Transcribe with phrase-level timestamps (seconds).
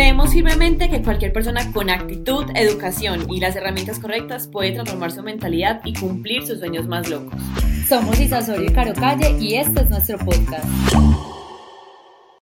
[0.00, 5.22] Creemos firmemente que cualquier persona con actitud, educación y las herramientas correctas puede transformar su
[5.22, 7.38] mentalidad y cumplir sus sueños más locos.
[7.86, 10.64] Somos Isa y Caro Calle y este es nuestro podcast.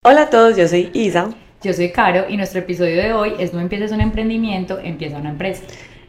[0.05, 1.31] Hola a todos, yo soy Isa.
[1.61, 5.31] Yo soy Caro y nuestro episodio de hoy es No empieces un emprendimiento, empieza una
[5.31, 5.65] empresa.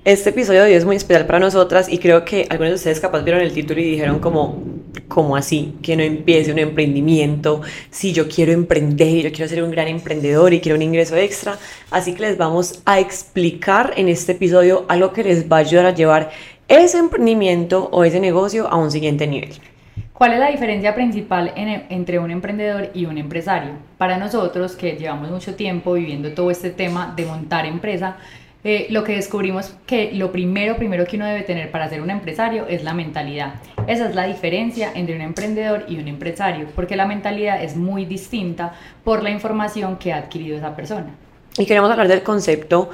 [0.10, 3.00] Este episodio de hoy es muy especial para nosotras y creo que algunos de ustedes
[3.00, 4.64] capaz vieron el título y dijeron como,
[5.08, 5.76] ¿cómo así?
[5.84, 7.62] Que no empiece un emprendimiento,
[7.92, 11.60] si yo quiero emprender, yo quiero ser un gran emprendedor y quiero un ingreso extra.
[11.92, 15.86] Así que les vamos a explicar en este episodio algo que les va a ayudar
[15.86, 16.32] a llevar
[16.68, 19.52] ese emprendimiento o ese negocio a un siguiente nivel.
[20.14, 23.74] ¿Cuál es la diferencia principal entre un emprendedor y un empresario?
[23.98, 28.18] Para nosotros que llevamos mucho tiempo viviendo todo este tema de montar empresa,
[28.64, 32.10] eh, lo que descubrimos que lo primero, primero que uno debe tener para ser un
[32.10, 33.56] empresario es la mentalidad.
[33.88, 38.06] Esa es la diferencia entre un emprendedor y un empresario, porque la mentalidad es muy
[38.06, 41.16] distinta por la información que ha adquirido esa persona.
[41.58, 42.90] Y queremos hablar del concepto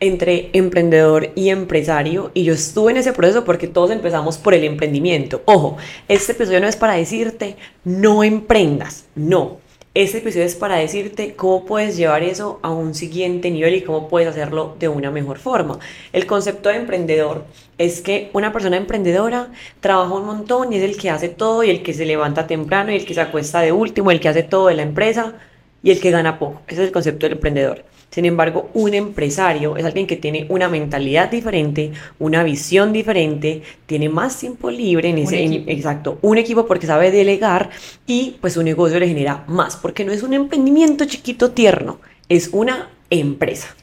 [0.00, 4.64] entre emprendedor y empresario y yo estuve en ese proceso porque todos empezamos por el
[4.64, 5.42] emprendimiento.
[5.44, 5.76] Ojo,
[6.08, 9.59] este episodio no es para decirte no emprendas, no.
[9.92, 14.06] Este episodio es para decirte cómo puedes llevar eso a un siguiente nivel y cómo
[14.06, 15.80] puedes hacerlo de una mejor forma.
[16.12, 17.44] El concepto de emprendedor
[17.76, 21.70] es que una persona emprendedora trabaja un montón y es el que hace todo y
[21.70, 24.44] el que se levanta temprano y el que se acuesta de último, el que hace
[24.44, 25.34] todo de la empresa
[25.82, 26.62] y el que gana poco.
[26.68, 27.84] Ese es el concepto del emprendedor.
[28.10, 34.08] Sin embargo, un empresario es alguien que tiene una mentalidad diferente, una visión diferente, tiene
[34.08, 37.70] más tiempo libre en ese, exacto, un equipo porque sabe delegar
[38.06, 42.50] y pues su negocio le genera más, porque no es un emprendimiento chiquito tierno, es
[42.52, 43.76] una empresa.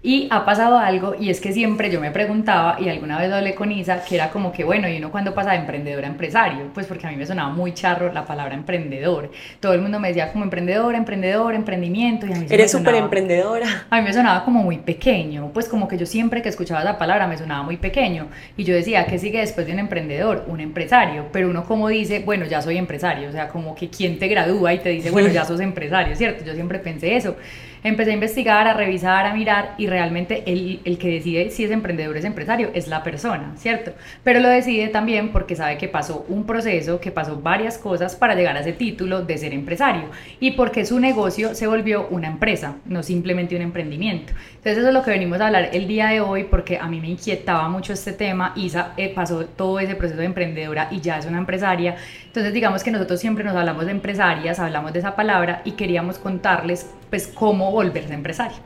[0.00, 3.56] Y ha pasado algo, y es que siempre yo me preguntaba, y alguna vez hablé
[3.56, 6.70] con Isa, que era como que, bueno, ¿y uno cuando pasa de emprendedor a empresario?
[6.72, 9.32] Pues porque a mí me sonaba muy charro la palabra emprendedor.
[9.58, 12.26] Todo el mundo me decía como emprendedor, emprendedor, emprendimiento.
[12.26, 13.86] Y a mí Eres súper emprendedora.
[13.90, 16.96] A mí me sonaba como muy pequeño, pues como que yo siempre que escuchaba esa
[16.96, 18.28] palabra me sonaba muy pequeño.
[18.56, 20.44] Y yo decía, ¿qué sigue después de un emprendedor?
[20.46, 21.26] Un empresario.
[21.32, 23.28] Pero uno como dice, bueno, ya soy empresario.
[23.28, 26.44] O sea, como que quién te gradúa y te dice, bueno, ya sos empresario, ¿cierto?
[26.44, 27.36] Yo siempre pensé eso
[27.82, 31.70] empecé a investigar, a revisar, a mirar y realmente el, el, que decide si es
[31.70, 33.92] emprendedor o es empresario es la persona, ¿cierto?
[34.24, 38.34] Pero lo decide también porque sabe que pasó un proceso, que pasó varias cosas para
[38.34, 42.76] llegar a ese título de ser empresario y porque su negocio se volvió una empresa,
[42.86, 44.32] no simplemente un emprendimiento.
[44.50, 47.00] Entonces eso es lo que venimos a hablar el día de hoy porque a mí
[47.00, 48.52] me inquietaba mucho este tema.
[48.56, 51.96] Isa eh, pasó todo ese proceso de emprendedora y ya es una empresaria.
[52.26, 56.18] Entonces digamos que nosotros siempre nos hablamos de empresarias, hablamos de esa palabra y queríamos
[56.18, 58.58] contarles pues cómo volverse empresario.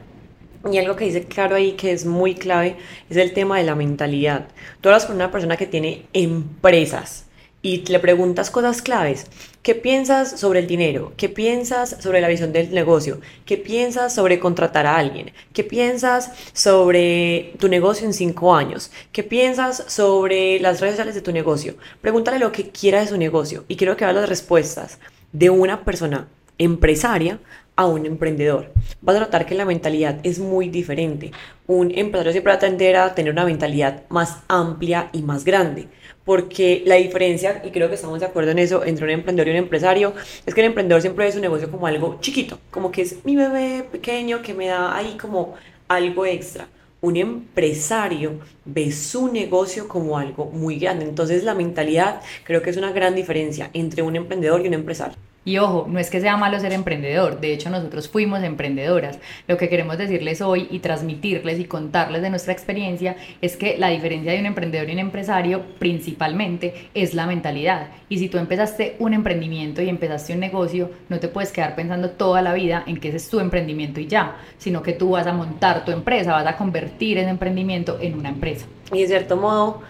[0.70, 2.76] Y algo que dice claro ahí que es muy clave
[3.10, 4.46] es el tema de la mentalidad.
[4.80, 7.26] Tú hablas con una persona que tiene empresas
[7.62, 9.26] y le preguntas cosas claves.
[9.62, 11.12] ¿Qué piensas sobre el dinero?
[11.16, 13.20] ¿Qué piensas sobre la visión del negocio?
[13.46, 15.32] ¿Qué piensas sobre contratar a alguien?
[15.52, 18.90] ¿Qué piensas sobre tu negocio en cinco años?
[19.12, 21.76] ¿Qué piensas sobre las redes sociales de tu negocio?
[22.00, 24.98] Pregúntale lo que quiera de su negocio y quiero que veas las respuestas
[25.32, 27.38] de una persona empresaria
[27.76, 28.72] a un emprendedor.
[29.00, 31.32] Vas a notar que la mentalidad es muy diferente.
[31.66, 35.88] Un empresario siempre va a tender a tener una mentalidad más amplia y más grande
[36.24, 39.50] porque la diferencia, y creo que estamos de acuerdo en eso, entre un emprendedor y
[39.52, 40.14] un empresario,
[40.46, 43.36] es que el emprendedor siempre ve su negocio como algo chiquito, como que es mi
[43.36, 45.54] bebé pequeño que me da ahí como
[45.88, 46.68] algo extra.
[47.00, 51.04] Un empresario ve su negocio como algo muy grande.
[51.04, 55.16] Entonces la mentalidad creo que es una gran diferencia entre un emprendedor y un empresario.
[55.44, 59.18] Y ojo, no es que sea malo ser emprendedor, de hecho nosotros fuimos emprendedoras.
[59.48, 63.88] Lo que queremos decirles hoy y transmitirles y contarles de nuestra experiencia es que la
[63.88, 67.88] diferencia de un emprendedor y un empresario principalmente es la mentalidad.
[68.08, 72.10] Y si tú empezaste un emprendimiento y empezaste un negocio, no te puedes quedar pensando
[72.10, 75.26] toda la vida en que ese es tu emprendimiento y ya, sino que tú vas
[75.26, 78.66] a montar tu empresa, vas a convertir ese emprendimiento en una empresa.
[78.92, 79.82] Y de cierto modo,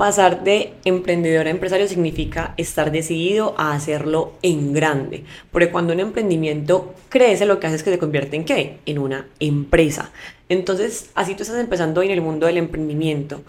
[0.00, 6.00] Pasar de emprendedor a empresario significa estar decidido a hacerlo en grande, porque cuando un
[6.00, 8.78] emprendimiento crece lo que hace es que se convierte en qué?
[8.86, 10.10] En una empresa.
[10.48, 13.42] Entonces, así tú estás empezando en el mundo del emprendimiento.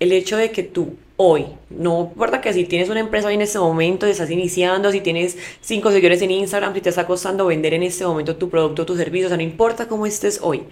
[0.00, 3.42] El hecho de que tú hoy, no importa que si tienes una empresa hoy en
[3.42, 7.44] este momento, te estás iniciando, si tienes cinco seguidores en Instagram, si te está costando
[7.44, 10.40] vender en este momento tu producto o tu servicio, o sea, no importa cómo estés
[10.40, 10.62] hoy,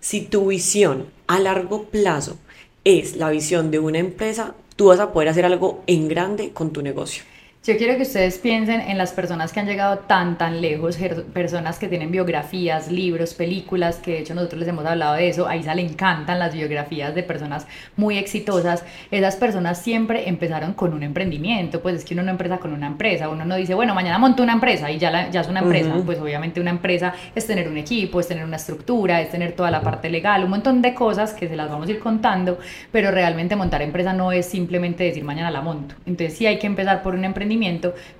[0.00, 2.38] si tu visión a largo plazo
[2.84, 6.70] es la visión de una empresa, tú vas a poder hacer algo en grande con
[6.70, 7.24] tu negocio.
[7.66, 10.96] Yo quiero que ustedes piensen en las personas que han llegado tan, tan lejos,
[11.32, 15.48] personas que tienen biografías, libros, películas, que de hecho nosotros les hemos hablado de eso,
[15.48, 17.66] a Isa le encantan las biografías de personas
[17.96, 18.84] muy exitosas.
[19.10, 22.86] Esas personas siempre empezaron con un emprendimiento, pues es que uno no empieza con una
[22.86, 25.92] empresa, uno no dice, bueno, mañana monto una empresa y ya, ya es una empresa,
[26.06, 29.72] pues obviamente una empresa es tener un equipo, es tener una estructura, es tener toda
[29.72, 32.60] la parte legal, un montón de cosas que se las vamos a ir contando,
[32.92, 35.96] pero realmente montar empresa no es simplemente decir mañana la monto.
[36.06, 37.55] Entonces sí hay que empezar por un emprendimiento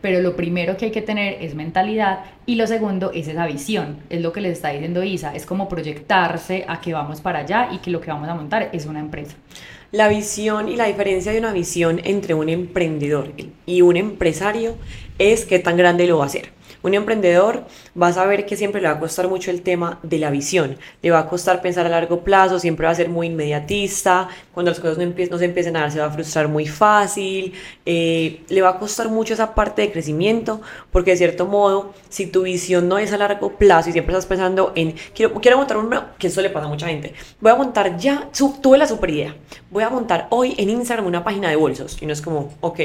[0.01, 3.99] pero lo primero que hay que tener es mentalidad y lo segundo es esa visión,
[4.11, 7.69] es lo que les está diciendo Isa, es como proyectarse a que vamos para allá
[7.73, 9.37] y que lo que vamos a montar es una empresa.
[9.93, 13.33] La visión y la diferencia de una visión entre un emprendedor
[13.67, 14.77] y un empresario
[15.19, 16.56] es qué tan grande lo va a hacer.
[16.87, 17.65] Un emprendedor
[18.01, 20.79] va a saber que siempre le va a costar mucho el tema de la visión,
[21.03, 24.71] le va a costar pensar a largo plazo, siempre va a ser muy inmediatista, cuando
[24.71, 27.55] las cosas no, se empiecen a dar se va a frustrar muy fácil,
[27.85, 30.61] eh, le va a costar mucho esa parte de crecimiento,
[30.93, 34.27] porque de cierto modo, si tu visión no es a largo plazo y siempre estás
[34.27, 37.57] pensando en, quiero, quiero montar un, que eso le pasa a mucha gente, voy a
[37.57, 38.31] montar ya,
[38.63, 39.35] tuve la super idea,
[39.73, 42.79] voy a montar hoy en Instagram una página de bolsos, y no es como, ok,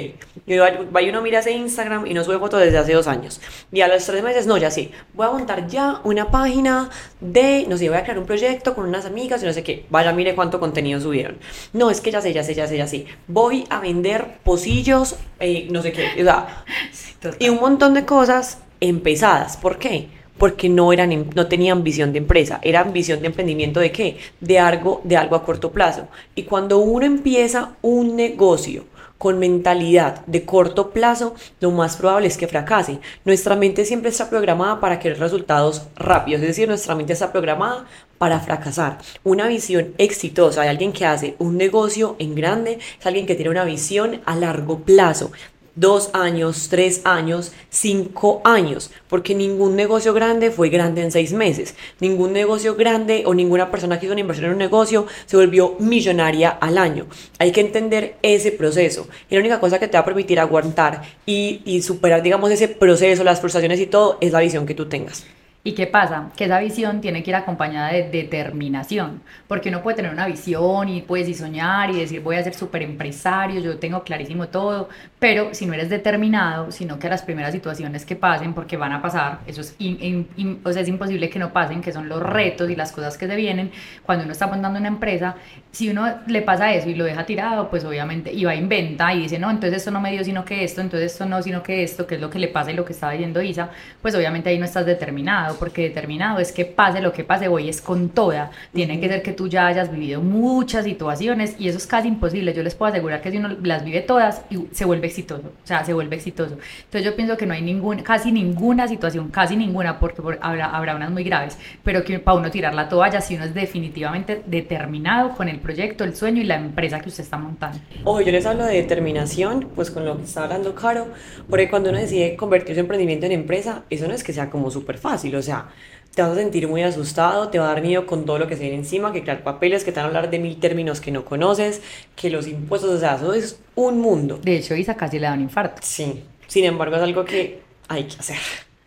[0.47, 3.39] y uno mira ese Instagram y no sube fotos desde hace dos años,
[3.71, 6.90] y a los tres meses, no, ya sí, voy a montar ya una página
[7.20, 9.86] de, no sé, voy a crear un proyecto con unas amigas y no sé qué,
[9.90, 11.38] vaya, mire cuánto contenido subieron.
[11.74, 13.06] No, es que ya sé, ya sé, ya sé, ya sé.
[13.28, 16.64] Voy a vender pocillos, eh, no sé qué, o sea,
[17.40, 19.58] y un montón de cosas empezadas.
[19.58, 20.10] ¿Por qué?
[20.38, 24.18] Porque no, eran, no tenían visión de empresa, eran visión de emprendimiento de qué?
[24.40, 26.08] De algo, de algo a corto plazo.
[26.34, 28.86] Y cuando uno empieza un negocio,
[29.21, 32.97] con mentalidad de corto plazo, lo más probable es que fracase.
[33.23, 37.85] Nuestra mente siempre está programada para querer resultados rápidos, es decir, nuestra mente está programada
[38.18, 38.97] para fracasar.
[39.23, 43.51] Una visión exitosa de alguien que hace un negocio en grande es alguien que tiene
[43.51, 45.31] una visión a largo plazo
[45.75, 51.75] dos años, tres años, cinco años, porque ningún negocio grande fue grande en seis meses.
[52.00, 55.75] Ningún negocio grande o ninguna persona que hizo una inversión en un negocio se volvió
[55.79, 57.07] millonaria al año.
[57.39, 59.07] Hay que entender ese proceso.
[59.29, 62.68] Y la única cosa que te va a permitir aguantar y, y superar, digamos, ese
[62.68, 65.25] proceso, las frustraciones y todo, es la visión que tú tengas.
[65.63, 66.31] ¿Y qué pasa?
[66.36, 70.90] Que esa visión tiene que ir acompañada de determinación, porque uno puede tener una visión
[70.90, 74.90] y puedes y soñar y decir voy a ser súper empresario, yo tengo clarísimo todo,
[75.19, 78.92] pero si no eres determinado, sino que a las primeras situaciones que pasen, porque van
[78.92, 83.16] a pasar, eso es, imposible que no pasen, que son los retos y las cosas
[83.16, 83.69] que se vienen,
[84.04, 85.36] cuando uno está montando una empresa,
[85.69, 89.14] si uno le pasa eso y lo deja tirado, pues obviamente, y va a inventa
[89.14, 91.62] y dice, no, entonces esto no me dio sino que esto, entonces esto no, sino
[91.62, 93.69] que esto, que es lo que le pasa y lo que estaba diciendo Isa,
[94.02, 97.69] pues obviamente ahí no estás determinado porque determinado es que pase lo que pase, voy
[97.69, 98.51] es con toda.
[98.74, 102.53] Tiene que ser que tú ya hayas vivido muchas situaciones y eso es casi imposible.
[102.53, 105.83] Yo les puedo asegurar que si uno las vive todas, se vuelve exitoso, o sea,
[105.86, 106.57] se vuelve exitoso.
[106.86, 110.95] Entonces yo pienso que no hay ningún, casi ninguna situación, casi ninguna, porque habrá, habrá
[110.95, 115.31] unas muy graves, pero que para uno tirar la toalla, si uno es definitivamente determinado
[115.31, 117.80] con el proyecto, el sueño y la empresa que usted está montando.
[118.04, 121.07] Ojo, yo les hablo de determinación, pues con lo que está hablando Caro,
[121.50, 124.71] porque cuando uno decide convertir su emprendimiento en empresa, eso no es que sea como
[124.71, 125.70] súper fácil, o sea,
[126.14, 128.56] te vas a sentir muy asustado, te va a dar miedo con todo lo que
[128.56, 131.12] se viene encima, que crear papeles, que te van a hablar de mil términos que
[131.12, 131.82] no conoces,
[132.16, 134.40] que los impuestos, o sea, eso es un mundo.
[134.44, 135.82] De hecho, Isa casi le da un infarto.
[135.82, 138.38] Sí, sin embargo es algo que hay que hacer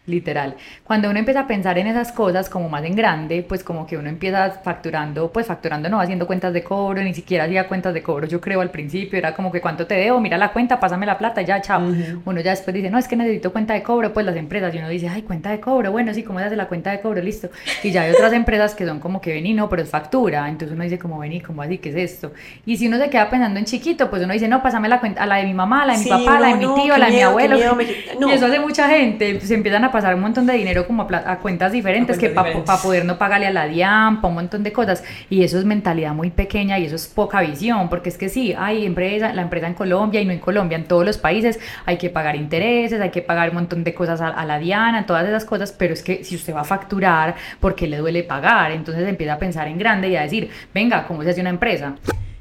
[0.06, 0.56] literal.
[0.84, 3.96] Cuando uno empieza a pensar en esas cosas como más en grande, pues como que
[3.96, 8.02] uno empieza facturando, pues facturando no haciendo cuentas de cobro, ni siquiera hacía cuentas de
[8.02, 11.06] cobro, yo creo al principio, era como que cuánto te debo, mira la cuenta, pásame
[11.06, 11.82] la plata, ya, chao.
[12.24, 14.78] Uno ya después dice, no, es que necesito cuenta de cobro, pues las empresas, y
[14.78, 17.22] uno dice, ay, cuenta de cobro, bueno, sí, ¿cómo se hace la cuenta de cobro?
[17.22, 17.48] Listo.
[17.82, 20.74] Y ya hay otras empresas que son como que vení, no, pero es factura, entonces
[20.74, 22.32] uno dice, como vení, como así, ¿qué es esto?
[22.66, 25.22] Y si uno se queda pensando en chiquito, pues uno dice, no, pásame la cuenta,
[25.22, 27.12] a la de mi mamá, la de mi papá, la de mi tío, la de
[27.12, 27.56] mi abuelo.
[27.56, 31.38] Y eso hace mucha gente, se empiezan a pasar un montón de dinero como a,
[31.38, 35.04] cuentas diferentes que para poder no pagarle a la DIAN, para un montón de cosas.
[35.30, 38.52] Y eso es mentalidad muy pequeña y eso es poca visión, porque es que sí,
[38.58, 41.96] hay empresa, la empresa en Colombia y no en Colombia, en todos los países hay
[41.96, 45.44] que pagar intereses, hay que pagar un montón de cosas a, la DIAN, todas esas
[45.44, 48.72] cosas, pero es que si usted va a facturar, ¿por qué le duele pagar?
[48.72, 51.94] Entonces empieza a pensar en grande y a decir, venga, ¿cómo se hace una empresa?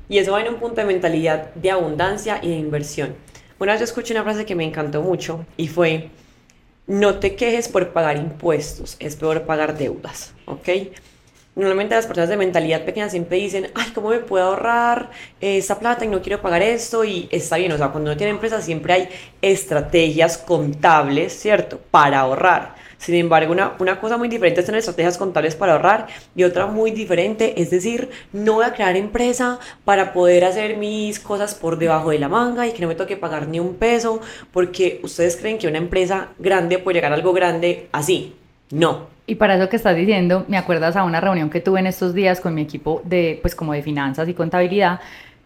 [0.10, 3.16] Y eso va en un punto de mentalidad de abundancia y de inversión.
[3.60, 6.10] Una vez yo escuché una frase que me encantó mucho y fue,
[6.88, 10.70] no te quejes por pagar impuestos, es peor pagar deudas, ¿ok?
[11.56, 16.04] Normalmente las personas de mentalidad pequeña siempre dicen, ay, ¿cómo me puedo ahorrar esta plata
[16.04, 17.04] y no quiero pagar esto?
[17.04, 19.10] Y está bien, o sea, cuando uno tiene empresa siempre hay
[19.42, 21.80] estrategias contables, ¿cierto?
[21.92, 22.76] Para ahorrar.
[23.04, 26.68] Sin embargo, una, una cosa muy diferente es tener estrategias contables para ahorrar y otra
[26.68, 31.78] muy diferente es decir, no voy a crear empresa para poder hacer mis cosas por
[31.78, 34.22] debajo de la manga y que no me toque pagar ni un peso
[34.54, 38.36] porque ustedes creen que una empresa grande puede llegar a algo grande así.
[38.72, 41.88] No, y para eso que estás diciendo, me acuerdas a una reunión que tuve en
[41.88, 45.00] estos días con mi equipo de, pues como de finanzas y contabilidad,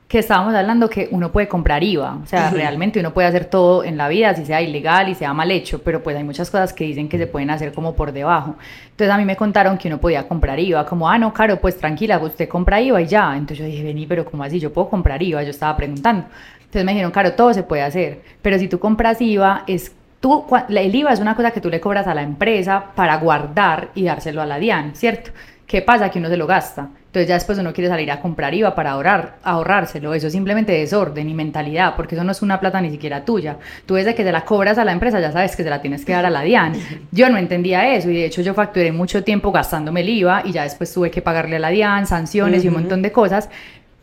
[0.07, 3.83] que estábamos hablando que uno puede comprar IVA, o sea, realmente uno puede hacer todo
[3.83, 6.71] en la vida, si sea ilegal y sea mal hecho, pero pues hay muchas cosas
[6.71, 8.55] que dicen que se pueden hacer como por debajo.
[8.91, 11.77] Entonces a mí me contaron que uno podía comprar IVA, como, ah, no, caro, pues
[11.77, 13.35] tranquila, usted compra IVA y ya.
[13.35, 14.59] Entonces yo dije, vení, pero ¿cómo así?
[14.59, 16.25] Yo puedo comprar IVA, yo estaba preguntando.
[16.59, 20.45] Entonces me dijeron, caro, todo se puede hacer, pero si tú compras IVA es Tú,
[20.69, 24.03] el IVA es una cosa que tú le cobras a la empresa para guardar y
[24.03, 25.29] dárselo a la DIAN, ¿cierto?
[25.67, 26.09] ¿Qué pasa?
[26.09, 26.89] Que uno se lo gasta.
[27.17, 30.13] Entonces ya después uno quiere salir a comprar IVA para ahorrar, ahorrárselo.
[30.13, 33.57] Eso es simplemente desorden y mentalidad, porque eso no es una plata ni siquiera tuya.
[33.87, 36.05] Tú desde que te la cobras a la empresa ya sabes que se la tienes
[36.05, 36.73] que dar a la DIAN.
[37.11, 40.51] Yo no entendía eso y de hecho yo facturé mucho tiempo gastándome el IVA y
[40.51, 43.49] ya después tuve que pagarle a la DIAN, sanciones y un montón de cosas.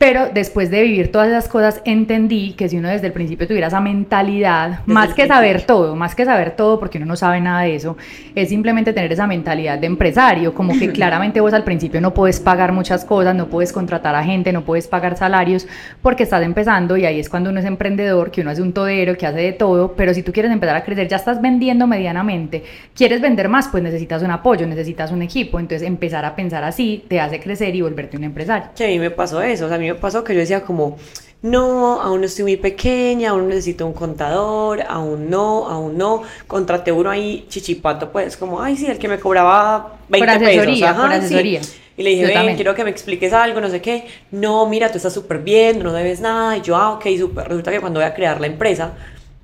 [0.05, 3.69] Pero después de vivir todas esas cosas, entendí que si uno desde el principio tuviera
[3.69, 7.63] esa mentalidad, más que saber todo, más que saber todo, porque uno no sabe nada
[7.63, 7.97] de eso,
[8.35, 12.39] es simplemente tener esa mentalidad de empresario, como que claramente vos al principio no puedes
[12.39, 15.67] pagar muchas cosas, no puedes contratar a gente, no puedes pagar salarios,
[16.03, 19.17] porque estás empezando y ahí es cuando uno es emprendedor, que uno hace un todero,
[19.17, 22.63] que hace de todo, pero si tú quieres empezar a crecer, ya estás vendiendo medianamente,
[22.95, 27.07] quieres vender más, pues necesitas un apoyo, necesitas un equipo, entonces empezar a pensar así
[27.09, 28.69] te hace crecer y volverte un empresario.
[28.77, 30.63] Que a mí me pasó eso, o sea, a mí me pasó que yo decía
[30.63, 30.97] como,
[31.43, 36.23] no, aún no estoy muy pequeña, aún necesito un contador, aún no, aún no.
[36.47, 40.89] Contraté uno ahí, chichipato, pues, como, ay, sí, el que me cobraba 20 por asesoría,
[40.89, 41.03] pesos.
[41.03, 41.61] por asesoría.
[41.97, 44.07] Y le dije, ven, quiero que me expliques algo, no sé qué.
[44.31, 46.57] No, mira, tú estás súper bien, no debes nada.
[46.57, 47.47] Y yo, ah, ok, súper.
[47.47, 48.95] Resulta que cuando voy a crear la empresa,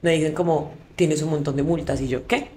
[0.03, 2.01] me dicen como, tienes un montón de multas.
[2.01, 2.49] Y yo, ¿qué?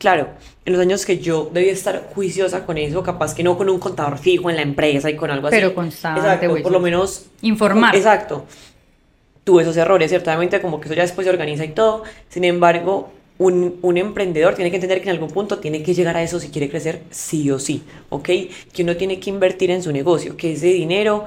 [0.00, 0.28] Claro,
[0.64, 3.78] en los años que yo debía estar juiciosa con eso, capaz que no con un
[3.78, 5.56] contador fijo en la empresa y con algo así.
[5.56, 6.20] Pero constante.
[6.20, 7.26] Exacto, por lo menos.
[7.42, 7.94] Informar.
[7.94, 8.46] Exacto.
[9.44, 12.04] Tuve esos errores, ciertamente, como que eso ya después se organiza y todo.
[12.30, 16.16] Sin embargo, un, un, emprendedor tiene que entender que en algún punto tiene que llegar
[16.16, 18.28] a eso si quiere crecer sí o sí, ¿ok?
[18.72, 21.26] Que uno tiene que invertir en su negocio, que ese dinero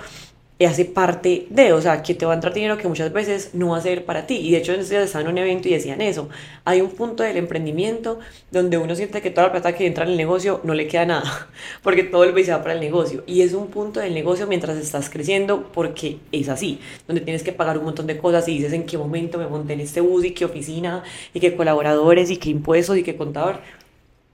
[0.59, 3.69] hace parte de, o sea, que te va a entrar dinero que muchas veces no
[3.69, 4.37] va a ser para ti.
[4.37, 6.29] Y de hecho, estaba en un evento y decían eso.
[6.65, 8.19] Hay un punto del emprendimiento
[8.51, 11.05] donde uno siente que toda la plata que entra en el negocio no le queda
[11.05, 11.49] nada,
[11.83, 13.23] porque todo el se va para el negocio.
[13.25, 17.51] Y es un punto del negocio mientras estás creciendo, porque es así, donde tienes que
[17.51, 20.25] pagar un montón de cosas y dices en qué momento me monté en este bus
[20.25, 23.59] y qué oficina y qué colaboradores y qué impuestos y qué contador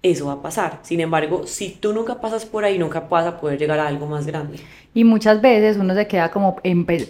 [0.02, 0.80] eso va a pasar.
[0.84, 4.06] Sin embargo, si tú nunca pasas por ahí, nunca vas a poder llegar a algo
[4.06, 4.60] más grande.
[4.92, 6.56] Y muchas veces uno se queda como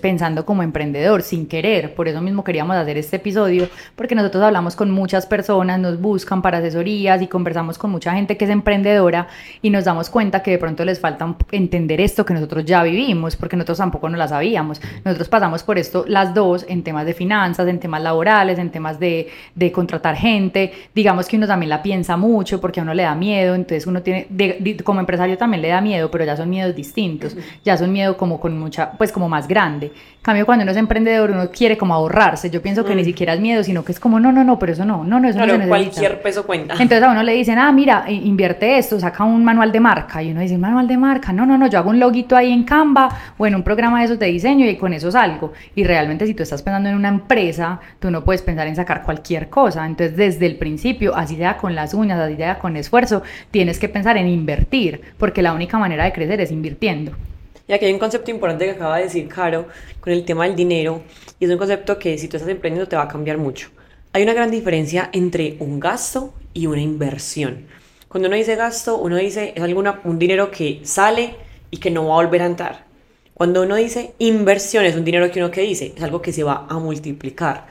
[0.02, 1.96] pensando como emprendedor, sin querer.
[1.96, 6.42] Por eso mismo queríamos hacer este episodio, porque nosotros hablamos con muchas personas, nos buscan
[6.42, 9.28] para asesorías y conversamos con mucha gente que es emprendedora
[9.62, 13.38] y nos damos cuenta que de pronto les falta entender esto que nosotros ya vivimos,
[13.38, 14.82] porque nosotros tampoco no la sabíamos.
[15.06, 19.00] Nosotros pasamos por esto las dos en temas de finanzas, en temas laborales, en temas
[19.00, 20.74] de, de contratar gente.
[20.94, 24.02] Digamos que uno también la piensa mucho porque a uno le da miedo, entonces uno
[24.02, 24.28] tiene,
[24.84, 27.38] como empresario también le da miedo, pero ya son miedos distintos
[27.70, 29.92] ya es un miedo como con mucha, pues como más grande.
[30.22, 32.50] cambio, cuando uno es emprendedor, uno quiere como ahorrarse.
[32.50, 33.06] Yo pienso que ni mm.
[33.06, 35.28] siquiera es miedo, sino que es como, no, no, no, pero eso no, no, no,
[35.28, 36.74] eso no se cualquier peso cuenta.
[36.74, 40.22] Entonces a uno le dicen, ah, mira, invierte esto, saca un manual de marca.
[40.22, 41.34] Y uno dice, manual de marca?
[41.34, 44.06] No, no, no, yo hago un loguito ahí en Canva o en un programa de
[44.06, 45.54] esos de diseño y con eso salgo.
[45.76, 49.04] Y realmente si tú estás pensando en una empresa, tú no puedes pensar en sacar
[49.04, 49.86] cualquier cosa.
[49.86, 53.90] Entonces desde el principio, así sea con las uñas, así sea con esfuerzo, tienes que
[53.90, 57.14] pensar en invertir, porque la única manera de crecer es invirtiendo.
[57.70, 59.68] Y aquí hay un concepto importante que acaba de decir Caro
[60.00, 61.04] con el tema del dinero,
[61.40, 63.70] y es un concepto que si tú estás emprendiendo te va a cambiar mucho.
[64.12, 67.68] Hay una gran diferencia entre un gasto y una inversión.
[68.08, 71.36] Cuando uno dice gasto, uno dice es alguna, un dinero que sale
[71.70, 72.86] y que no va a volver a entrar.
[73.36, 76.42] Cuando uno dice inversión, es un dinero que uno que dice, es algo que se
[76.42, 77.68] va a multiplicar.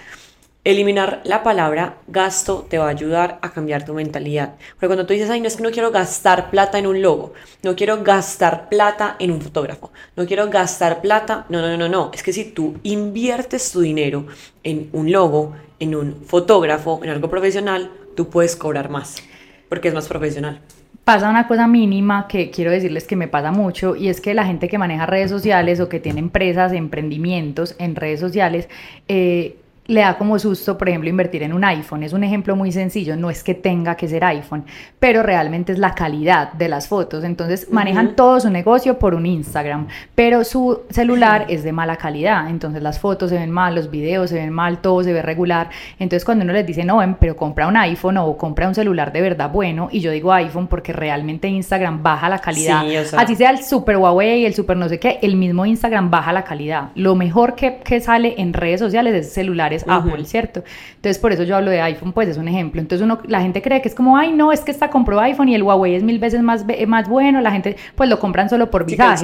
[0.68, 4.56] Eliminar la palabra gasto te va a ayudar a cambiar tu mentalidad.
[4.72, 7.32] Porque cuando tú dices, ay, no es que no quiero gastar plata en un logo,
[7.62, 12.10] no quiero gastar plata en un fotógrafo, no quiero gastar plata, no, no, no, no,
[12.12, 14.26] es que si tú inviertes tu dinero
[14.62, 19.22] en un logo, en un fotógrafo, en algo profesional, tú puedes cobrar más,
[19.70, 20.60] porque es más profesional
[21.04, 24.44] pasa una cosa mínima que quiero decirles que me pasa mucho y es que la
[24.44, 28.68] gente que maneja redes sociales o que tiene empresas, emprendimientos en redes sociales,
[29.08, 29.56] eh,
[29.88, 32.02] le da como susto, por ejemplo, invertir en un iPhone.
[32.02, 34.64] Es un ejemplo muy sencillo, no es que tenga que ser iPhone,
[35.00, 37.24] pero realmente es la calidad de las fotos.
[37.24, 42.50] Entonces manejan todo su negocio por un Instagram, pero su celular es de mala calidad.
[42.50, 45.70] Entonces las fotos se ven mal, los videos se ven mal, todo se ve regular.
[45.98, 49.22] Entonces cuando uno les dice, no, pero compra un iPhone o compra un celular de
[49.22, 52.84] verdad bueno, y yo digo iPhone porque realmente Instagram baja la calidad.
[53.16, 56.44] Así sea el super Huawei, el super no sé qué, el mismo Instagram baja la
[56.44, 56.90] calidad.
[56.94, 60.62] Lo mejor que, que sale en redes sociales es celulares Apple, ¿cierto?
[60.96, 62.80] Entonces, por eso yo hablo de iPhone, pues es un ejemplo.
[62.80, 65.48] Entonces, uno, la gente cree que es como, ay, no, es que está compró iPhone
[65.48, 68.70] y el Huawei es mil veces más, más bueno, la gente, pues lo compran solo
[68.70, 69.18] por visaje.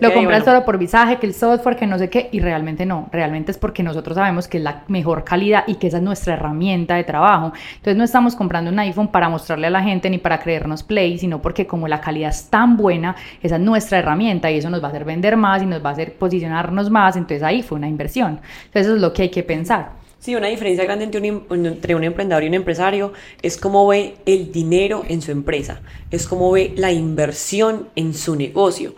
[0.00, 3.08] lo compran solo por visaje, que el software, que no sé qué, y realmente no,
[3.12, 6.34] realmente es porque nosotros sabemos que es la mejor calidad y que esa es nuestra
[6.34, 7.52] herramienta de trabajo.
[7.76, 11.18] Entonces, no estamos comprando un iPhone para mostrarle a la gente ni para creernos play,
[11.18, 14.82] sino porque como la calidad es tan buena, esa es nuestra herramienta y eso nos
[14.82, 17.78] va a hacer vender más y nos va a hacer posicionarnos más, entonces ahí fue
[17.78, 18.40] una inversión.
[18.66, 19.83] Entonces, eso es lo que hay que pensar.
[20.24, 23.12] Sí, una diferencia grande entre un, entre un emprendedor y un empresario
[23.42, 28.34] es cómo ve el dinero en su empresa, es cómo ve la inversión en su
[28.34, 28.94] negocio.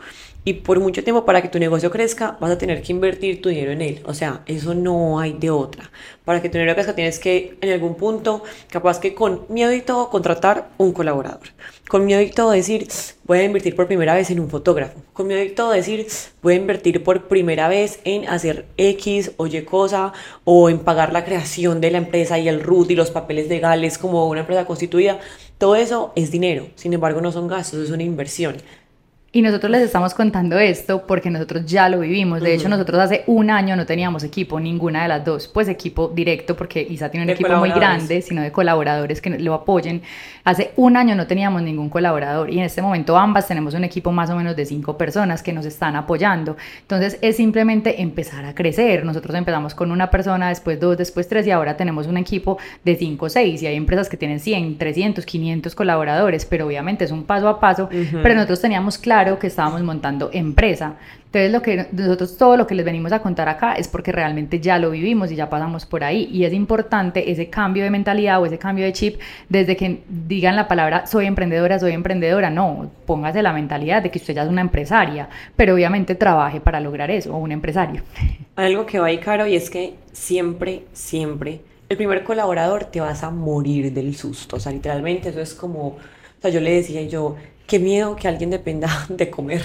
[0.48, 3.48] Y por mucho tiempo para que tu negocio crezca vas a tener que invertir tu
[3.48, 4.00] dinero en él.
[4.04, 5.90] O sea, eso no hay de otra.
[6.24, 9.80] Para que tu dinero crezca tienes que en algún punto, capaz que con miedo y
[9.80, 11.48] todo, contratar un colaborador.
[11.88, 12.86] Con miedo y todo decir,
[13.24, 15.02] voy a invertir por primera vez en un fotógrafo.
[15.12, 16.06] Con miedo y todo decir,
[16.42, 20.12] voy a invertir por primera vez en hacer X o Y cosa
[20.44, 23.98] o en pagar la creación de la empresa y el RUT y los papeles legales
[23.98, 25.18] como una empresa constituida.
[25.58, 26.68] Todo eso es dinero.
[26.76, 28.58] Sin embargo, no son gastos, es una inversión.
[29.32, 32.40] Y nosotros les estamos contando esto porque nosotros ya lo vivimos.
[32.40, 35.46] De hecho, nosotros hace un año no teníamos equipo, ninguna de las dos.
[35.48, 39.52] Pues equipo directo, porque Isa tiene un equipo muy grande, sino de colaboradores que lo
[39.52, 40.00] apoyen.
[40.44, 44.10] Hace un año no teníamos ningún colaborador y en este momento ambas tenemos un equipo
[44.10, 46.56] más o menos de cinco personas que nos están apoyando.
[46.82, 49.04] Entonces es simplemente empezar a crecer.
[49.04, 52.96] Nosotros empezamos con una persona, después dos, después tres y ahora tenemos un equipo de
[52.96, 53.60] cinco o seis.
[53.62, 57.60] Y hay empresas que tienen 100, 300, 500 colaboradores, pero obviamente es un paso a
[57.60, 57.90] paso.
[57.90, 60.94] Pero nosotros teníamos claro que estábamos montando empresa.
[61.26, 64.58] Entonces, lo que nosotros todo lo que les venimos a contar acá es porque realmente
[64.58, 66.28] ya lo vivimos y ya pasamos por ahí.
[66.32, 70.56] Y es importante ese cambio de mentalidad o ese cambio de chip desde que digan
[70.56, 72.48] la palabra soy emprendedora, soy emprendedora.
[72.48, 76.80] No, póngase la mentalidad de que usted ya es una empresaria, pero obviamente trabaje para
[76.80, 78.02] lograr eso, o un empresario.
[78.56, 83.22] Algo que va ahí caro y es que siempre, siempre, el primer colaborador te vas
[83.22, 84.56] a morir del susto.
[84.56, 85.98] O sea, literalmente eso es como, o
[86.40, 89.62] sea, yo le decía yo, qué miedo que alguien dependa de comer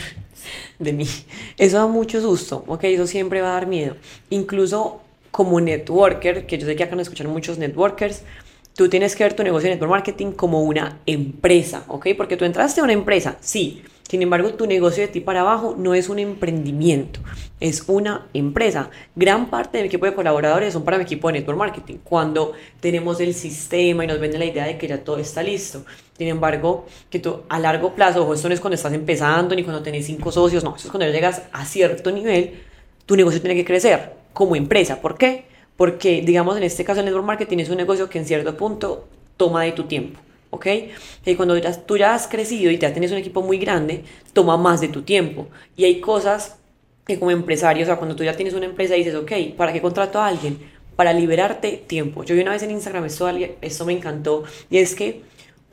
[0.79, 1.07] de mí.
[1.57, 3.95] Eso da mucho susto, ok, eso siempre va a dar miedo.
[4.29, 8.23] Incluso como networker, que yo sé que acá nos escuchan muchos networkers,
[8.75, 12.45] tú tienes que ver tu negocio de network marketing como una empresa, ok, porque tú
[12.45, 16.09] entraste a una empresa, sí, sin embargo, tu negocio de ti para abajo no es
[16.09, 17.21] un emprendimiento,
[17.61, 18.89] es una empresa.
[19.15, 21.99] Gran parte de mi equipo de colaboradores son para mi equipo de network marketing.
[22.03, 25.85] Cuando tenemos el sistema y nos venden la idea de que ya todo está listo.
[26.17, 29.81] Sin embargo, que a largo plazo, ojo, esto no es cuando estás empezando ni cuando
[29.81, 32.59] tenés cinco socios, no, eso es cuando llegas a cierto nivel,
[33.05, 34.99] tu negocio tiene que crecer como empresa.
[34.99, 35.45] ¿Por qué?
[35.77, 39.07] Porque, digamos, en este caso el network marketing es un negocio que en cierto punto
[39.37, 40.19] toma de tu tiempo.
[40.51, 40.67] ¿Ok?
[41.25, 44.57] Y cuando ya, tú ya has crecido y ya tienes un equipo muy grande, toma
[44.57, 45.47] más de tu tiempo.
[45.75, 46.57] Y hay cosas
[47.05, 49.73] que como empresario, o sea, cuando tú ya tienes una empresa y dices, ok, ¿para
[49.73, 50.59] qué contrato a alguien?
[50.95, 52.23] Para liberarte tiempo.
[52.23, 53.27] Yo vi una vez en Instagram, esto,
[53.61, 55.23] esto me encantó, y es que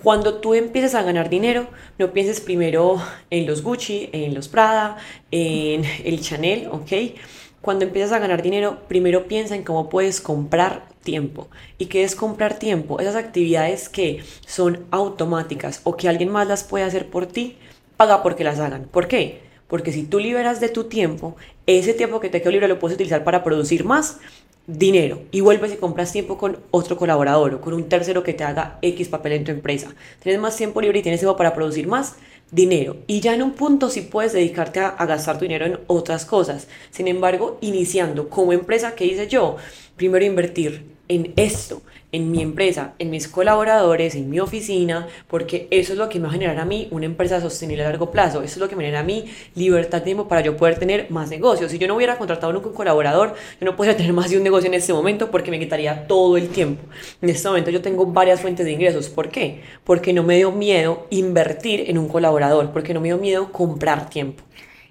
[0.02, 1.66] cuando tú empieces a ganar dinero,
[1.98, 4.96] no pienses primero en los Gucci, en los Prada,
[5.32, 7.18] en el Chanel, ¿ok?
[7.60, 11.49] Cuando empiezas a ganar dinero, primero piensa en cómo puedes comprar tiempo.
[11.79, 13.01] ¿Y qué es comprar tiempo?
[13.01, 17.57] Esas actividades que son automáticas o que alguien más las puede hacer por ti,
[17.97, 18.85] paga porque las hagan.
[18.85, 19.40] ¿Por qué?
[19.68, 21.35] Porque si tú liberas de tu tiempo,
[21.66, 24.18] ese tiempo que te quedó libre lo puedes utilizar para producir más
[24.66, 28.44] dinero y vuelves y compras tiempo con otro colaborador o con un tercero que te
[28.44, 29.94] haga X papel en tu empresa.
[30.23, 32.16] Tienes más tiempo libre y tienes tiempo para producir más
[32.51, 32.99] dinero.
[33.07, 36.27] Y ya en un punto sí puedes dedicarte a, a gastar tu dinero en otras
[36.27, 36.68] cosas.
[36.90, 39.57] Sin embargo, iniciando como empresa, ¿qué hice yo?
[39.97, 45.92] Primero invertir en esto, en mi empresa, en mis colaboradores, en mi oficina, porque eso
[45.92, 48.42] es lo que me va a generar a mí una empresa sostenible a largo plazo,
[48.42, 51.11] eso es lo que me genera a mí libertad de tiempo para yo poder tener
[51.11, 51.71] más negocios.
[51.71, 54.42] Si yo no hubiera contratado nunca un colaborador, yo no podría tener más de un
[54.42, 56.83] negocio en este momento porque me quitaría todo el tiempo.
[57.21, 59.09] En este momento yo tengo varias fuentes de ingresos.
[59.09, 59.62] ¿Por qué?
[59.85, 64.09] Porque no me dio miedo invertir en un colaborador, porque no me dio miedo comprar
[64.09, 64.42] tiempo.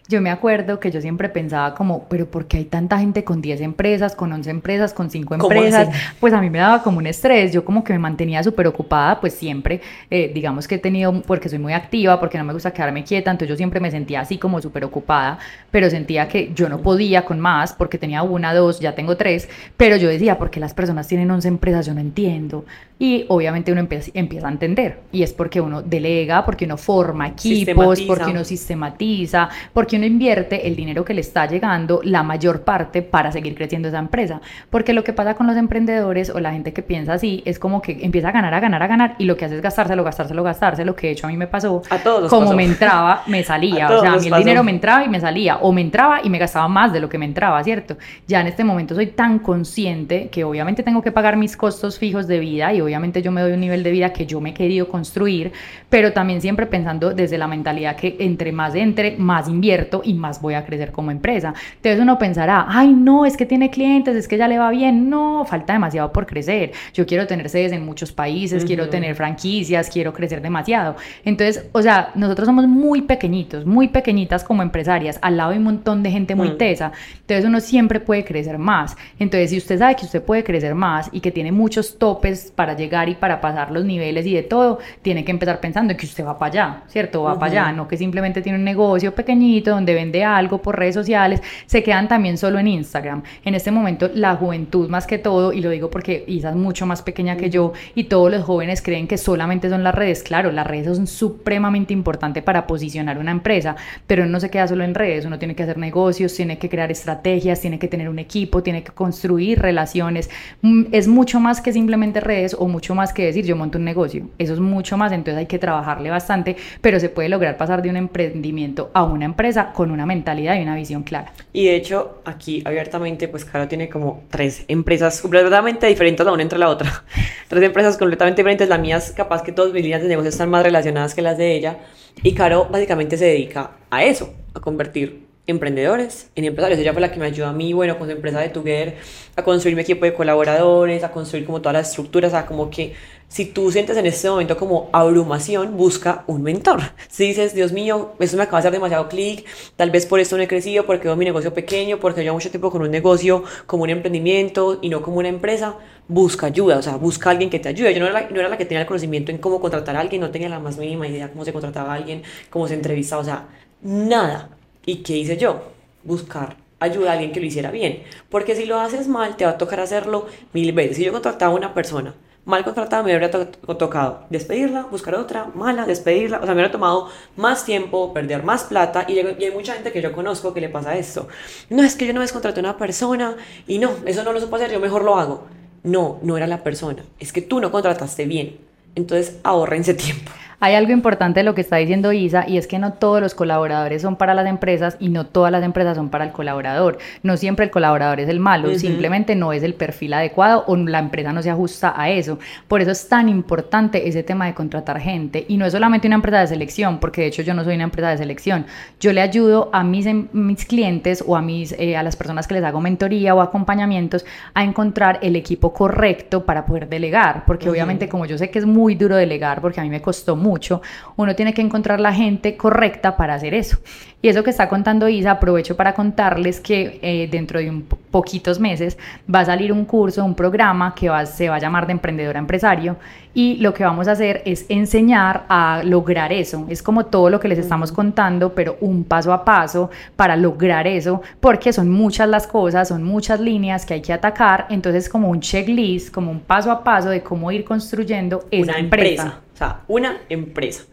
[0.08, 3.42] Yo me acuerdo que yo siempre pensaba como, pero ¿por qué hay tanta gente con
[3.42, 5.90] 10 empresas, con 11 empresas, con 5 empresas?
[6.20, 9.20] Pues a mí me daba como un estrés, yo como que me mantenía súper ocupada,
[9.20, 12.72] pues siempre, eh, digamos que he tenido, porque soy muy activa, porque no me gusta
[12.72, 15.40] quedarme quieta, entonces yo siempre me sentía así como súper ocupada,
[15.72, 19.50] pero sentía que yo no podía con más, porque tenía una, dos, ya tengo tres,
[19.76, 21.86] pero yo decía, ¿por qué las personas tienen 11 empresas?
[21.86, 22.66] Yo no entiendo.
[23.00, 27.28] Y obviamente uno empieza, empieza a entender, y es porque uno delega, porque uno forma
[27.28, 32.62] equipos, porque uno sistematiza, porque uno invierte el dinero que le está llegando, la mayor
[32.62, 34.42] parte, para seguir creciendo esa empresa.
[34.72, 37.84] Porque lo que pasa con los emprendedores o la gente que piensa así es como
[37.84, 40.42] que empieza a ganar, a ganar, a ganar, y lo que hace es gastárselo, gastárselo,
[40.42, 41.84] gastárselo, que de hecho a mí me pasó.
[41.92, 42.32] A todos.
[42.32, 43.90] Como me entraba, me salía.
[43.90, 46.32] o sea, a mí el dinero me entraba y me salía, o me entraba y
[46.32, 47.96] me gastaba más de lo que me entraba, ¿cierto?
[48.28, 52.28] Ya en este momento soy tan consciente que obviamente tengo que pagar mis costos fijos
[52.28, 54.54] de vida y obviamente yo me doy un nivel de vida que yo me he
[54.54, 55.52] querido construir,
[55.90, 60.42] pero también siempre pensando desde la mentalidad que entre más entre, más invierto y más
[60.42, 61.54] voy a crecer como empresa.
[61.76, 65.10] Entonces uno pensará, ay no, es que tiene clientes, es que ya le va bien.
[65.10, 66.72] No, falta demasiado por crecer.
[66.94, 70.96] Yo quiero tener sedes en muchos países, quiero tener franquicias, quiero crecer demasiado.
[71.26, 75.64] Entonces, o sea, nosotros somos muy pequeñitos, muy pequeñitas como empresarias, al lado hay un
[75.64, 76.58] montón de gente muy mm.
[76.58, 76.92] tesa.
[77.22, 78.96] Entonces uno siempre puede crecer más.
[79.20, 82.76] Entonces, si usted sabe que usted puede crecer más y que tiene muchos topes para
[82.78, 86.06] llegar y para pasar los niveles y de todo, tiene que empezar pensando en que
[86.06, 87.24] usted va para allá, ¿cierto?
[87.24, 90.96] Va para allá, no que simplemente tiene un negocio pequeñito donde vende algo por redes
[90.96, 93.24] sociales, se quedan también solo en Instagram.
[93.44, 96.86] En este momento la juventud más que todo, y lo digo porque Isa es mucho
[96.86, 100.52] más pequeña que yo y todos los jóvenes creen que solamente son las redes, claro,
[100.52, 104.96] las redes son supremamente importantes para posicionar una empresa, pero no se queda solo en
[104.96, 108.64] redes, uno tiene que hacer negocios, tiene que crear estrategias, tiene que tener un equipo,
[108.64, 110.30] tiene que construir relaciones,
[110.62, 113.86] mm, es mucho más que simplemente redes o mucho más que decir yo monto un
[113.86, 117.82] negocio, eso es mucho más, entonces hay que trabajarle bastante, pero se puede lograr pasar
[117.82, 121.34] de un emprendimiento a una empresa con una mentalidad y una visión clara.
[121.54, 126.44] Y de hecho, aquí abiertamente, pues Caro tiene como tres empresas completamente diferentes la una
[126.44, 127.04] entre la otra.
[127.48, 128.70] tres empresas completamente diferentes.
[128.70, 131.56] Las mías, capaz que todas mis líneas de negocio están más relacionadas que las de
[131.56, 131.78] ella.
[132.24, 136.80] Y Caro básicamente se dedica a eso, a convertir emprendedores en empresarios.
[136.80, 138.98] Ella fue la que me ayudó a mí, bueno, con su empresa de Together,
[139.36, 142.94] a construir mi equipo de colaboradores, a construir como todas las estructuras, a como que
[143.30, 146.82] si tú sientes en este momento como abrumación, busca un mentor.
[147.10, 150.38] Si dices, Dios mío, eso me acaba de hacer demasiado clic, tal vez por esto
[150.38, 153.44] no he crecido, porque veo mi negocio pequeño, porque llevo mucho tiempo con un negocio
[153.66, 157.50] como un emprendimiento y no como una empresa, busca ayuda, o sea, busca a alguien
[157.50, 157.94] que te ayude.
[157.94, 160.02] Yo no era, la, no era la que tenía el conocimiento en cómo contratar a
[160.02, 163.22] alguien, no tenía la más mínima idea cómo se contrataba a alguien, cómo se entrevistaba,
[163.22, 163.48] o sea,
[163.82, 164.57] nada.
[164.88, 165.62] ¿Y qué hice yo?
[166.04, 168.04] Buscar ayuda a alguien que lo hiciera bien.
[168.30, 170.98] Porque si lo haces mal, te va a tocar hacerlo mil veces.
[170.98, 172.16] Si yo contrataba a una persona
[172.48, 177.10] mal contratada me habría tocado despedirla, buscar otra, mala, despedirla, o sea, me habría tomado
[177.36, 180.98] más tiempo, perder más plata y, hay mucha gente que yo conozco que le pasa
[180.98, 181.28] esto.
[181.70, 183.36] No, es que yo no vez contraté a una persona
[183.68, 185.44] y no, eso no lo supo hacer, yo mejor lo hago.
[185.84, 188.58] No, no era la persona, es que tú no contrataste bien.
[188.96, 190.32] Entonces, ahorrense tiempo.
[190.60, 193.36] Hay algo importante de lo que está diciendo Isa y es que no todos los
[193.36, 196.98] colaboradores son para las empresas y no todas las empresas son para el colaborador.
[197.22, 200.98] No siempre el colaborador es el malo, simplemente no es el perfil adecuado o la
[200.98, 202.40] empresa no se ajusta a eso.
[202.68, 206.16] Por eso es tan importante ese tema de contratar gente y no es solamente una
[206.16, 208.66] empresa de selección, porque de hecho yo no soy una empresa de selección.
[209.00, 212.48] Yo le ayudo a mis, em, mis clientes o a, mis, eh, a las personas
[212.48, 217.70] que les hago mentoría o acompañamientos a encontrar el equipo correcto para poder delegar, porque
[217.70, 220.47] obviamente como yo sé que es muy duro delegar, porque a mí me costó mucho,
[220.48, 220.82] mucho,
[221.18, 223.78] uno tiene que encontrar la gente correcta para hacer eso.
[224.20, 228.60] Y eso que está contando Isa, aprovecho para contarles que eh, dentro de un poquitos
[228.60, 228.98] meses
[229.34, 232.36] va a salir un curso, un programa que va, se va a llamar de emprendedor
[232.36, 232.96] a empresario
[233.36, 236.66] y lo que vamos a hacer es enseñar a lograr eso.
[236.68, 240.88] Es como todo lo que les estamos contando, pero un paso a paso para lograr
[240.88, 245.30] eso, porque son muchas las cosas, son muchas líneas que hay que atacar, entonces como
[245.30, 249.42] un checklist, como un paso a paso de cómo ir construyendo esa Una empresa.
[249.58, 250.84] O sea, una empresa.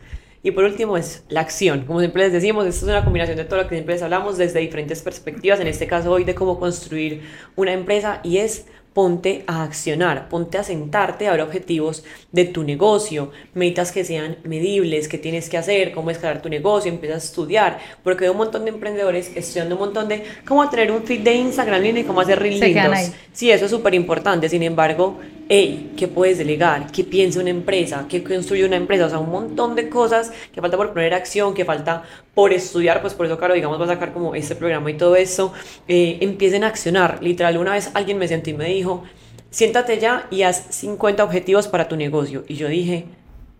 [0.42, 1.84] Y por último es la acción.
[1.84, 4.38] Como siempre les decimos, esto es una combinación de todo lo que siempre les hablamos
[4.38, 7.20] desde diferentes perspectivas, en este caso hoy de cómo construir
[7.56, 12.62] una empresa y es ponte a accionar, ponte a sentarte a ver objetivos de tu
[12.62, 17.18] negocio, metas que sean medibles, qué tienes que hacer, cómo escalar tu negocio, empieza a
[17.18, 21.20] estudiar, porque hay un montón de emprendedores estudiando un montón de cómo tener un feed
[21.20, 23.10] de Instagram lindo y cómo hacer reels lindos.
[23.32, 26.90] Sí, eso es súper importante, sin embargo, hey, ¿qué puedes delegar?
[26.92, 28.06] ¿Qué piensa una empresa?
[28.08, 29.06] ¿Qué construye una empresa?
[29.06, 32.04] O sea, un montón de cosas que falta por poner acción, que falta
[32.34, 35.16] por estudiar, pues por eso, claro, digamos, va a sacar como este programa y todo
[35.16, 35.52] eso,
[35.88, 37.22] eh, empiecen a accionar.
[37.22, 39.04] Literal, una vez alguien me sentó y me dijo,
[39.50, 42.44] siéntate ya y haz 50 objetivos para tu negocio.
[42.48, 43.06] Y yo dije,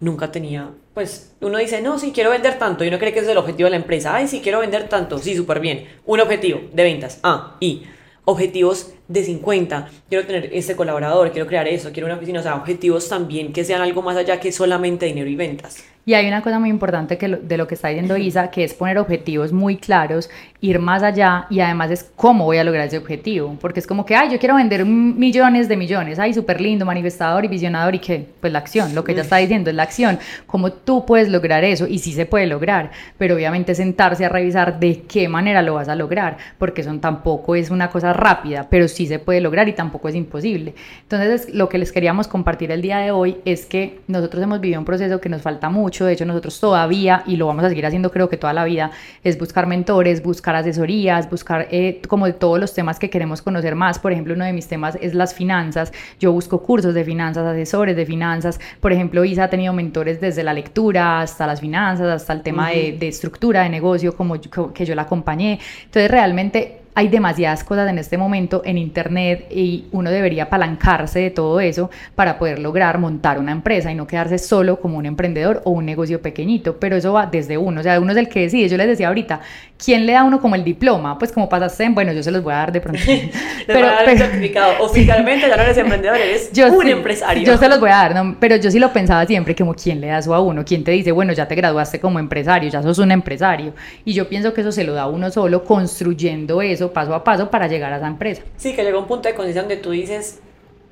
[0.01, 3.29] nunca tenía, pues uno dice, no, sí, quiero vender tanto, y uno cree que es
[3.29, 6.61] el objetivo de la empresa, ay, sí, quiero vender tanto, sí, súper bien, un objetivo
[6.73, 7.85] de ventas, ah, y.
[8.27, 12.55] Objetivos de 50, quiero tener este colaborador, quiero crear eso, quiero una oficina, o sea,
[12.55, 15.85] objetivos también que sean algo más allá que solamente dinero y ventas.
[16.07, 18.75] Y hay una cosa muy importante que de lo que está diciendo Isa, que es
[18.75, 20.29] poner objetivos muy claros,
[20.61, 23.57] ir más allá y además es cómo voy a lograr ese objetivo.
[23.59, 27.47] Porque es como que, ay, yo quiero vender millones de millones, ay, súper lindo, manifestador
[27.47, 30.19] y visionador y qué, pues la acción, lo que ella está diciendo es la acción,
[30.47, 34.79] cómo tú puedes lograr eso y sí se puede lograr, pero obviamente sentarse a revisar
[34.79, 38.89] de qué manera lo vas a lograr, porque eso tampoco es una cosa rápida, pero
[38.95, 40.75] sí se puede lograr y tampoco es imposible.
[41.03, 44.79] Entonces, lo que les queríamos compartir el día de hoy es que nosotros hemos vivido
[44.79, 47.87] un proceso que nos falta mucho, de hecho nosotros todavía, y lo vamos a seguir
[47.87, 48.91] haciendo creo que toda la vida,
[49.23, 53.75] es buscar mentores, buscar asesorías, buscar eh, como de todos los temas que queremos conocer
[53.75, 53.99] más.
[53.99, 55.93] Por ejemplo, uno de mis temas es las finanzas.
[56.21, 58.61] Yo busco cursos de finanzas, asesores de finanzas.
[58.81, 62.71] Por ejemplo, Isa ha tenido mentores desde la lectura hasta las finanzas, hasta el tema
[62.71, 65.59] de, de, estructura de negocio, como que yo la acompañé.
[65.85, 71.31] Entonces, realmente hay demasiadas cosas en este momento en Internet y uno debería apalancarse de
[71.31, 75.61] todo eso para poder lograr montar una empresa y no quedarse solo como un emprendedor
[75.65, 78.43] o un negocio pequeñito, pero eso va desde uno, o sea, uno es el que
[78.43, 78.69] decide.
[78.69, 79.41] Yo les decía ahorita,
[79.83, 81.19] ¿quién le da a uno como el diploma?
[81.19, 83.03] Pues como pasaste en, bueno, yo se los voy a dar de pronto.
[83.67, 84.75] pero, voy a dar el certificado.
[84.85, 87.45] Oficialmente ya no eres emprendedor, eres yo un empresario.
[87.45, 90.01] Yo se los voy a dar, no, pero yo sí lo pensaba siempre, como quién
[90.01, 92.83] le da eso a uno, quién te dice, bueno, ya te graduaste como empresario, ya
[92.83, 93.75] sos un empresario.
[94.05, 97.51] Y yo pienso que eso se lo da uno solo construyendo eso paso a paso
[97.51, 98.43] para llegar a esa empresa.
[98.57, 100.41] Sí, que llegó un punto de conciencia donde tú dices,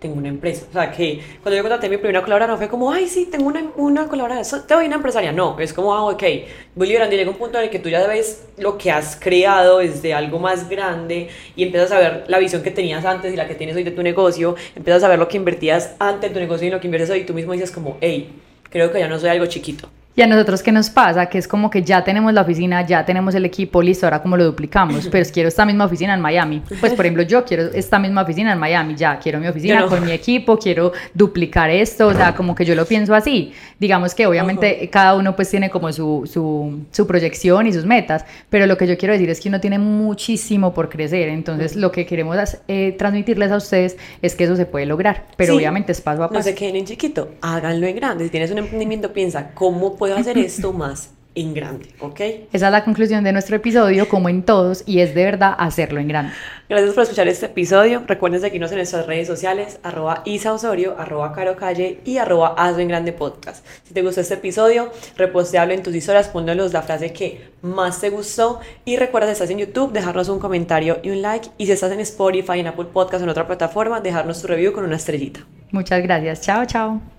[0.02, 0.66] tengo una empresa.
[0.68, 3.46] O sea, que cuando yo contraté mi primera colaboradora no fue como, ay, sí, tengo
[3.46, 5.32] una, una colaboradora, te doy una empresaria.
[5.32, 6.22] No, es como, ah, ok,
[6.74, 9.16] voy liberando y llega un punto en el que tú ya ves lo que has
[9.16, 13.36] creado desde algo más grande y empiezas a ver la visión que tenías antes y
[13.36, 16.34] la que tienes hoy de tu negocio, empiezas a ver lo que invertías antes en
[16.34, 18.98] tu negocio y lo que inviertes hoy y tú mismo dices como, hey, creo que
[18.98, 19.88] ya no soy algo chiquito.
[20.14, 21.24] Y a nosotros, ¿qué nos pasa?
[21.26, 24.36] Que es como que ya tenemos la oficina, ya tenemos el equipo, listo, ahora como
[24.36, 26.62] lo duplicamos, pero quiero esta misma oficina en Miami.
[26.80, 30.04] Pues, por ejemplo, yo quiero esta misma oficina en Miami, ya, quiero mi oficina con
[30.04, 33.54] mi equipo, quiero duplicar esto, o sea, como que yo lo pienso así.
[33.78, 38.26] Digamos que obviamente cada uno pues tiene como su, su, su, proyección y sus metas,
[38.50, 41.90] pero lo que yo quiero decir es que uno tiene muchísimo por crecer, entonces lo
[41.90, 42.36] que queremos
[42.68, 46.28] eh, transmitirles a ustedes es que eso se puede lograr, pero obviamente es paso a
[46.28, 46.38] paso.
[46.38, 48.24] No se queden en chiquito, háganlo en grande.
[48.24, 52.20] Si tienes un emprendimiento, piensa, ¿cómo puedo hacer esto más en grande, ¿ok?
[52.52, 56.00] Esa es la conclusión de nuestro episodio, como en todos, y es de verdad hacerlo
[56.00, 56.32] en grande.
[56.68, 58.02] Gracias por escuchar este episodio.
[58.08, 62.80] Recuerden seguirnos en nuestras redes sociales, arroba Isa Osorio, arroba Caro Calle y arroba Hazlo
[62.80, 63.64] en Grande Podcast.
[63.84, 68.10] Si te gustó este episodio, reposteable en tus historias, ponnos la frase que más te
[68.10, 71.72] gustó y recuerda si estás en YouTube, dejarnos un comentario y un like y si
[71.72, 74.96] estás en Spotify, en Apple Podcast o en otra plataforma, dejarnos tu review con una
[74.96, 75.46] estrellita.
[75.70, 76.40] Muchas gracias.
[76.40, 77.11] Chao, chao.